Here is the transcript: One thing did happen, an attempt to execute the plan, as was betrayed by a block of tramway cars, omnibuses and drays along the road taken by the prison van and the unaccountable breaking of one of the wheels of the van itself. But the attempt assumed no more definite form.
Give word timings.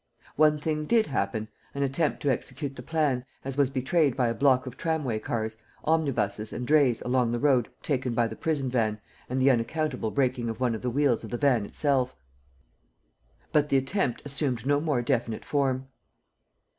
One 0.35 0.57
thing 0.57 0.85
did 0.87 1.05
happen, 1.05 1.47
an 1.75 1.83
attempt 1.83 2.23
to 2.23 2.31
execute 2.31 2.75
the 2.75 2.81
plan, 2.81 3.23
as 3.45 3.55
was 3.55 3.69
betrayed 3.69 4.15
by 4.17 4.29
a 4.29 4.33
block 4.33 4.65
of 4.65 4.75
tramway 4.75 5.19
cars, 5.19 5.57
omnibuses 5.83 6.51
and 6.51 6.65
drays 6.65 7.03
along 7.03 7.31
the 7.33 7.37
road 7.39 7.69
taken 7.83 8.15
by 8.15 8.27
the 8.27 8.35
prison 8.35 8.67
van 8.67 8.99
and 9.29 9.39
the 9.39 9.51
unaccountable 9.51 10.09
breaking 10.09 10.49
of 10.49 10.59
one 10.59 10.73
of 10.73 10.81
the 10.81 10.89
wheels 10.89 11.23
of 11.23 11.29
the 11.29 11.37
van 11.37 11.67
itself. 11.67 12.15
But 13.51 13.69
the 13.69 13.77
attempt 13.77 14.23
assumed 14.25 14.65
no 14.65 14.79
more 14.81 15.03
definite 15.03 15.45
form. 15.45 15.87